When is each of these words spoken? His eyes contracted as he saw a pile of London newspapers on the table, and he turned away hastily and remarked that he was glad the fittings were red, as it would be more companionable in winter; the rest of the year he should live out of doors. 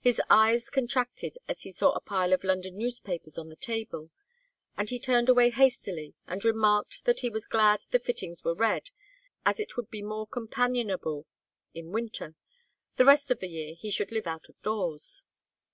His 0.00 0.22
eyes 0.30 0.70
contracted 0.70 1.36
as 1.48 1.60
he 1.60 1.70
saw 1.70 1.90
a 1.90 2.00
pile 2.00 2.32
of 2.32 2.42
London 2.44 2.78
newspapers 2.78 3.36
on 3.36 3.50
the 3.50 3.56
table, 3.56 4.10
and 4.74 4.88
he 4.88 4.98
turned 4.98 5.28
away 5.28 5.50
hastily 5.50 6.14
and 6.26 6.42
remarked 6.42 7.04
that 7.04 7.20
he 7.20 7.28
was 7.28 7.44
glad 7.44 7.80
the 7.90 7.98
fittings 7.98 8.42
were 8.42 8.54
red, 8.54 8.88
as 9.44 9.60
it 9.60 9.76
would 9.76 9.90
be 9.90 10.00
more 10.00 10.26
companionable 10.26 11.26
in 11.74 11.92
winter; 11.92 12.36
the 12.96 13.04
rest 13.04 13.30
of 13.30 13.40
the 13.40 13.48
year 13.50 13.74
he 13.74 13.90
should 13.90 14.12
live 14.12 14.26
out 14.26 14.48
of 14.48 14.58
doors. 14.62 15.24